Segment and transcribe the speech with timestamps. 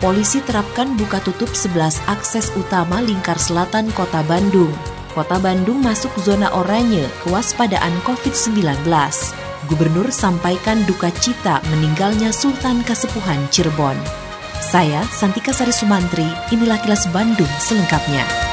[0.00, 4.72] polisi terapkan buka tutup 11 akses utama lingkar selatan kota Bandung.
[5.12, 8.64] Kota Bandung masuk zona oranye kewaspadaan COVID-19.
[9.68, 13.98] Gubernur sampaikan duka cita meninggalnya Sultan Kasepuhan Cirebon.
[14.60, 18.49] Saya, Santika Sari Sumantri, inilah kilas Bandung selengkapnya.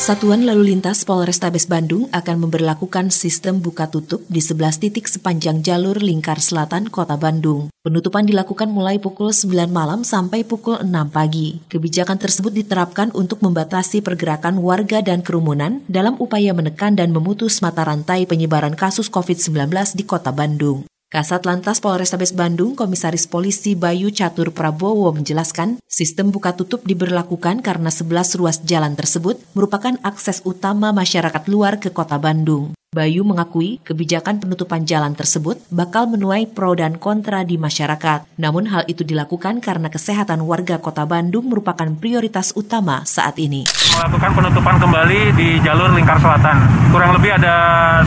[0.00, 6.00] Satuan Lalu Lintas Polrestabes Bandung akan memberlakukan sistem buka tutup di 11 titik sepanjang jalur
[6.00, 7.68] lingkar selatan kota Bandung.
[7.84, 11.60] Penutupan dilakukan mulai pukul 9 malam sampai pukul 6 pagi.
[11.68, 17.84] Kebijakan tersebut diterapkan untuk membatasi pergerakan warga dan kerumunan dalam upaya menekan dan memutus mata
[17.84, 19.68] rantai penyebaran kasus COVID-19
[20.00, 20.89] di kota Bandung.
[21.10, 27.90] Kasat Lantas Polrestabes Bandung, Komisaris Polisi Bayu Catur Prabowo menjelaskan, sistem buka tutup diberlakukan karena
[27.90, 32.78] 11 ruas jalan tersebut merupakan akses utama masyarakat luar ke kota Bandung.
[32.90, 38.26] Bayu mengakui kebijakan penutupan jalan tersebut bakal menuai pro dan kontra di masyarakat.
[38.34, 43.62] Namun hal itu dilakukan karena kesehatan warga kota Bandung merupakan prioritas utama saat ini.
[43.94, 46.66] Melakukan penutupan kembali di jalur lingkar selatan.
[46.90, 47.54] Kurang lebih ada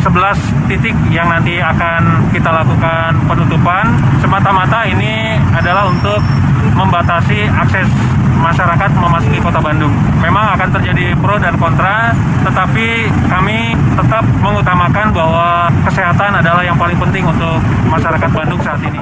[0.03, 3.88] 11 titik yang nanti akan kita lakukan penutupan.
[4.20, 6.20] Semata-mata ini adalah untuk
[6.75, 7.88] membatasi akses
[8.39, 9.94] masyarakat memasuki kota Bandung.
[10.22, 16.98] Memang akan terjadi pro dan kontra, tetapi kami tetap mengutamakan bahwa kesehatan adalah yang paling
[16.98, 17.58] penting untuk
[17.90, 19.02] masyarakat Bandung saat ini.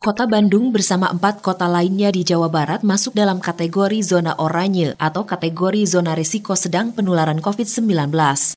[0.00, 5.28] Kota Bandung bersama empat kota lainnya di Jawa Barat masuk dalam kategori zona oranye atau
[5.28, 8.08] kategori zona risiko sedang penularan COVID-19.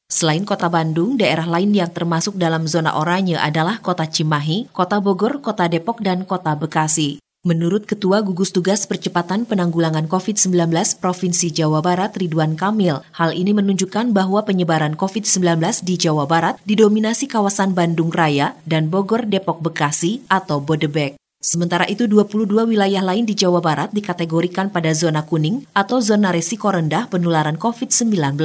[0.08, 5.44] Selain kota Bandung, daerah lain yang termasuk dalam zona oranye adalah kota Cimahi, kota Bogor,
[5.44, 7.23] kota Depok, dan kota Bekasi.
[7.44, 10.64] Menurut Ketua Gugus Tugas Percepatan Penanggulangan COVID-19
[11.04, 17.28] Provinsi Jawa Barat Ridwan Kamil, hal ini menunjukkan bahwa penyebaran COVID-19 di Jawa Barat didominasi
[17.28, 21.20] kawasan Bandung Raya dan Bogor Depok Bekasi atau Bodebek.
[21.44, 26.72] Sementara itu 22 wilayah lain di Jawa Barat dikategorikan pada zona kuning atau zona risiko
[26.72, 28.40] rendah penularan COVID-19.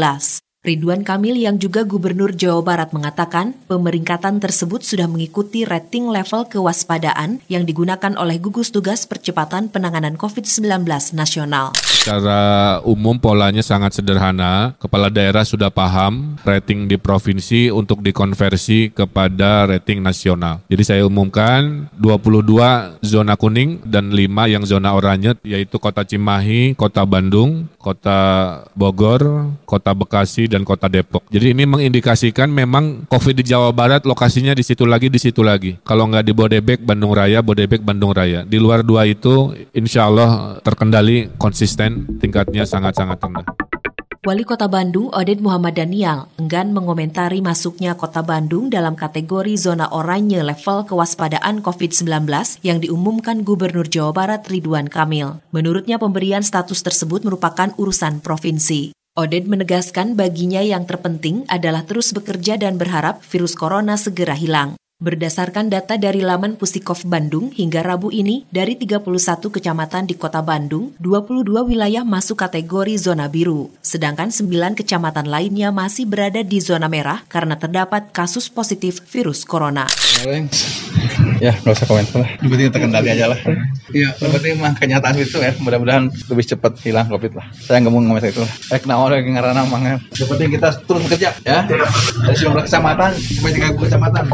[0.68, 7.40] Ridwan Kamil yang juga Gubernur Jawa Barat mengatakan pemeringkatan tersebut sudah mengikuti rating level kewaspadaan
[7.48, 10.84] yang digunakan oleh gugus tugas percepatan penanganan COVID-19
[11.16, 11.72] nasional.
[11.88, 12.40] Secara
[12.84, 14.76] umum polanya sangat sederhana.
[14.76, 20.60] Kepala daerah sudah paham rating di provinsi untuk dikonversi kepada rating nasional.
[20.68, 27.08] Jadi saya umumkan 22 zona kuning dan 5 yang zona oranye yaitu Kota Cimahi, Kota
[27.08, 28.20] Bandung, Kota
[28.76, 31.26] Bogor, Kota Bekasi dan Kota Depok.
[31.28, 35.76] Jadi ini mengindikasikan memang COVID di Jawa Barat lokasinya di situ lagi, di situ lagi.
[35.82, 38.46] Kalau nggak di Bodebek, Bandung Raya, Bodebek, Bandung Raya.
[38.46, 43.46] Di luar dua itu insya Allah terkendali konsisten, tingkatnya sangat-sangat rendah.
[44.28, 50.44] Wali Kota Bandung, Oded Muhammad Daniel, enggan mengomentari masuknya Kota Bandung dalam kategori zona oranye
[50.44, 52.28] level kewaspadaan COVID-19
[52.66, 55.40] yang diumumkan Gubernur Jawa Barat Ridwan Kamil.
[55.54, 58.97] Menurutnya pemberian status tersebut merupakan urusan provinsi.
[59.18, 64.78] Oded menegaskan baginya yang terpenting adalah terus bekerja dan berharap virus corona segera hilang.
[64.98, 69.06] Berdasarkan data dari laman Pusikov Bandung hingga Rabu ini, dari 31
[69.46, 76.02] kecamatan di kota Bandung, 22 wilayah masuk kategori zona biru, sedangkan 9 kecamatan lainnya masih
[76.02, 79.86] berada di zona merah karena terdapat kasus positif virus corona.
[81.38, 82.30] Ya, nggak usah komentar lah.
[82.42, 83.38] Yang penting terkendali aja lah.
[83.94, 85.54] Iya, yang penting mah kenyataan itu ya.
[85.62, 87.46] Mudah-mudahan lebih cepat hilang COVID lah.
[87.54, 88.52] Saya nggak mau ngomong itu lah.
[88.74, 91.62] Eh, kenapa lagi ngarana mah Yang penting kita terus bekerja ya.
[91.70, 94.24] Dari 19 kecamatan sampai 30 kecamatan.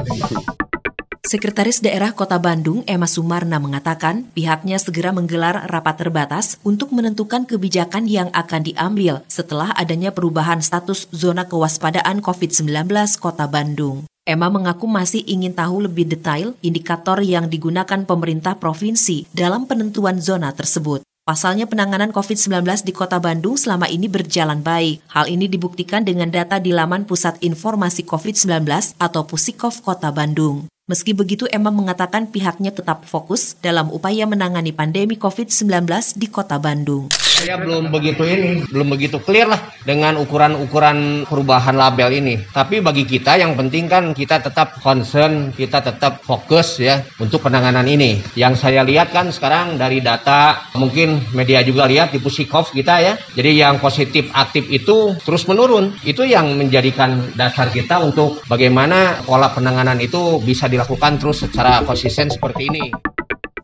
[1.34, 8.06] Sekretaris Daerah Kota Bandung, Emma Sumarna mengatakan pihaknya segera menggelar rapat terbatas untuk menentukan kebijakan
[8.06, 12.86] yang akan diambil setelah adanya perubahan status zona kewaspadaan COVID-19
[13.18, 14.06] Kota Bandung.
[14.22, 20.54] Emma mengaku masih ingin tahu lebih detail indikator yang digunakan pemerintah provinsi dalam penentuan zona
[20.54, 21.02] tersebut.
[21.26, 25.02] Pasalnya penanganan COVID-19 di Kota Bandung selama ini berjalan baik.
[25.10, 30.70] Hal ini dibuktikan dengan data di laman Pusat Informasi COVID-19 atau Pusikov Kota Bandung.
[30.84, 35.88] Meski begitu, Emma mengatakan pihaknya tetap fokus dalam upaya menangani pandemi COVID-19
[36.20, 37.08] di kota Bandung.
[37.24, 42.36] Saya belum begitu ini, belum begitu clear lah dengan ukuran-ukuran perubahan label ini.
[42.52, 47.88] Tapi bagi kita yang penting kan kita tetap concern, kita tetap fokus ya untuk penanganan
[47.88, 48.20] ini.
[48.36, 53.16] Yang saya lihat kan sekarang dari data, mungkin media juga lihat di Pusikov kita ya.
[53.32, 55.96] Jadi yang positif aktif itu terus menurun.
[56.04, 62.28] Itu yang menjadikan dasar kita untuk bagaimana pola penanganan itu bisa dilakukan terus secara konsisten
[62.28, 62.90] seperti ini.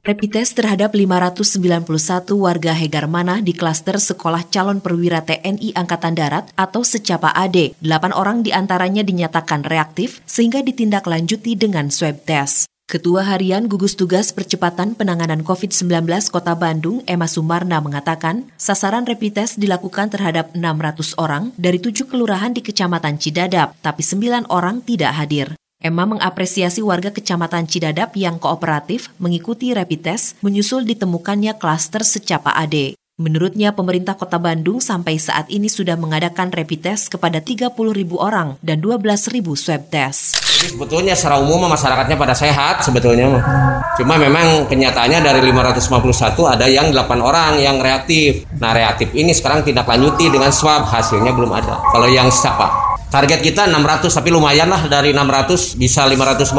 [0.01, 1.85] Rapid test terhadap 591
[2.41, 7.77] warga Hegar Manah di klaster Sekolah Calon Perwira TNI Angkatan Darat atau Secapa AD.
[7.85, 12.65] 8 orang di antaranya dinyatakan reaktif sehingga ditindaklanjuti dengan swab test.
[12.91, 19.63] Ketua Harian Gugus Tugas Percepatan Penanganan COVID-19 Kota Bandung, Emma Sumarna mengatakan, sasaran rapid test
[19.63, 25.55] dilakukan terhadap 600 orang dari tujuh kelurahan di Kecamatan Cidadap, tapi 9 orang tidak hadir.
[25.81, 33.01] Emma mengapresiasi warga Kecamatan Cidadap yang kooperatif mengikuti rapid test menyusul ditemukannya klaster secapa AD.
[33.17, 38.61] Menurutnya, pemerintah kota Bandung sampai saat ini sudah mengadakan rapid test kepada 30 ribu orang
[38.61, 40.37] dan 12 ribu swab test.
[40.69, 43.41] Sebetulnya secara umum masyarakatnya pada sehat sebetulnya.
[43.97, 48.45] Cuma memang kenyataannya dari 551 ada yang 8 orang yang reaktif.
[48.61, 51.81] Nah reaktif ini sekarang tidak lanjuti dengan swab hasilnya belum ada.
[51.89, 52.90] Kalau yang siapa?
[53.11, 56.55] Target kita 600 tapi lumayan lah dari 600 bisa 551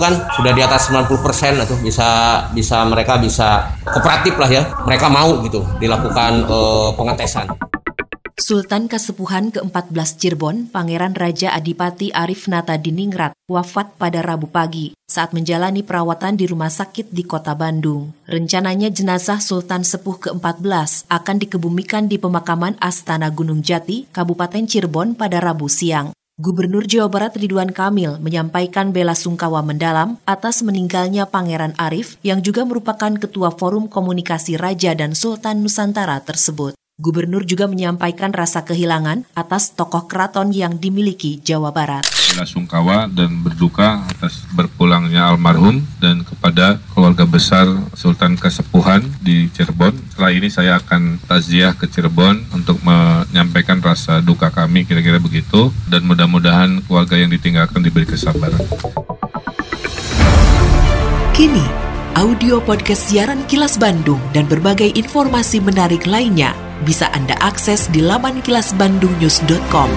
[0.00, 0.12] kan?
[0.32, 2.08] Sudah di atas 90 persen itu bisa
[2.56, 4.62] bisa mereka bisa kooperatif lah ya.
[4.88, 7.69] Mereka mau gitu dilakukan uh, pengetesan.
[8.50, 15.30] Sultan Kasepuhan ke-14 Cirebon, Pangeran Raja Adipati Arif Nata Diningrat, wafat pada Rabu pagi saat
[15.30, 18.10] menjalani perawatan di rumah sakit di kota Bandung.
[18.26, 25.38] Rencananya jenazah Sultan Sepuh ke-14 akan dikebumikan di pemakaman Astana Gunung Jati, Kabupaten Cirebon pada
[25.38, 26.10] Rabu siang.
[26.34, 32.66] Gubernur Jawa Barat Ridwan Kamil menyampaikan bela sungkawa mendalam atas meninggalnya Pangeran Arif yang juga
[32.66, 36.74] merupakan Ketua Forum Komunikasi Raja dan Sultan Nusantara tersebut.
[37.00, 42.04] Gubernur juga menyampaikan rasa kehilangan atas tokoh keraton yang dimiliki Jawa Barat.
[42.04, 47.64] Bela sungkawa dan berduka atas berpulangnya almarhum dan kepada keluarga besar
[47.96, 49.96] Sultan Kesepuhan di Cirebon.
[50.12, 56.04] Setelah ini saya akan taziah ke Cirebon untuk menyampaikan rasa duka kami kira-kira begitu dan
[56.04, 58.60] mudah-mudahan keluarga yang ditinggalkan diberi kesabaran.
[61.32, 61.64] Kini,
[62.20, 66.52] audio podcast siaran Kilas Bandung dan berbagai informasi menarik lainnya
[66.84, 69.90] bisa Anda akses di laman kilasbandungnews.com.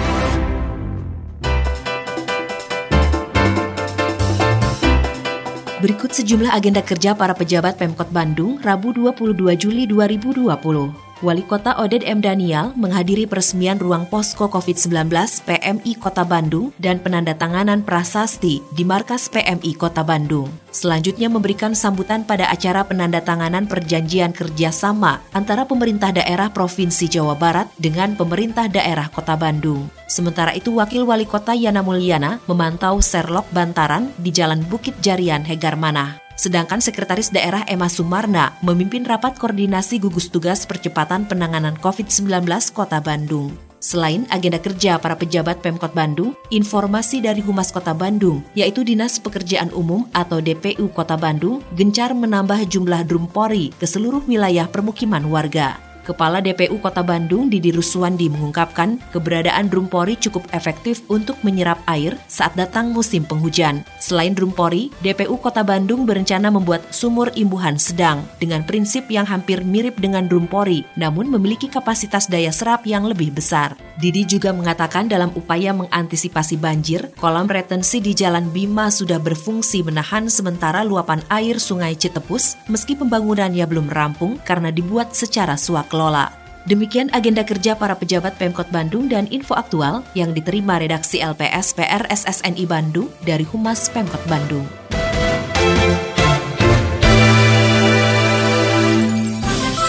[5.84, 11.03] Berikut sejumlah agenda kerja para pejabat Pemkot Bandung Rabu 22 Juli 2020.
[11.24, 12.20] Wali Kota Oded M.
[12.20, 15.08] Daniel menghadiri peresmian ruang posko COVID-19
[15.48, 20.52] PMI Kota Bandung dan penandatanganan prasasti di markas PMI Kota Bandung.
[20.76, 28.20] Selanjutnya memberikan sambutan pada acara penandatanganan perjanjian kerjasama antara pemerintah daerah Provinsi Jawa Barat dengan
[28.20, 29.88] pemerintah daerah Kota Bandung.
[30.12, 35.80] Sementara itu, Wakil Wali Kota Yana Mulyana memantau Serlok Bantaran di Jalan Bukit Jarian Hegar
[35.80, 36.23] Manah.
[36.34, 43.54] Sedangkan Sekretaris Daerah Emma Sumarna memimpin rapat koordinasi gugus tugas percepatan penanganan COVID-19 Kota Bandung.
[43.84, 49.76] Selain agenda kerja para pejabat Pemkot Bandung, informasi dari Humas Kota Bandung, yaitu Dinas Pekerjaan
[49.76, 55.94] Umum atau DPU Kota Bandung, gencar menambah jumlah drum pori ke seluruh wilayah permukiman warga.
[56.04, 62.52] Kepala DPU Kota Bandung Didi Ruswandi mengungkapkan keberadaan Drumpori cukup efektif untuk menyerap air saat
[62.60, 63.88] datang musim penghujan.
[64.04, 69.96] Selain Drumpori, DPU Kota Bandung berencana membuat sumur imbuhan sedang dengan prinsip yang hampir mirip
[69.96, 73.80] dengan Drumpori, namun memiliki kapasitas daya serap yang lebih besar.
[73.96, 80.28] Didi juga mengatakan dalam upaya mengantisipasi banjir, kolam retensi di Jalan Bima sudah berfungsi menahan
[80.28, 86.43] sementara luapan air Sungai Citepus meski pembangunannya belum rampung karena dibuat secara suak kelola.
[86.64, 92.08] Demikian agenda kerja para pejabat Pemkot Bandung dan info aktual yang diterima redaksi LPS PR
[92.08, 94.64] SSNI Bandung dari Humas Pemkot Bandung.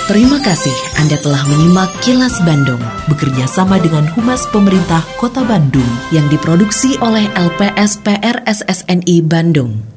[0.04, 6.26] Terima kasih Anda telah menyimak Kilas Bandung bekerja sama dengan Humas Pemerintah Kota Bandung yang
[6.28, 9.94] diproduksi oleh LPS PR SSNI Bandung.